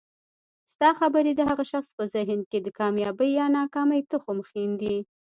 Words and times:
ستا 0.73 0.89
خبري 0.99 1.31
د 1.35 1.41
هغه 1.49 1.65
شخص 1.71 1.89
په 1.97 2.03
ذهن 2.15 2.39
کي 2.49 2.57
د 2.61 2.67
کامیابۍ 2.79 3.29
یا 3.39 3.45
ناکامۍ 3.57 4.01
تخم 4.11 4.37
ښیندي 4.49 4.97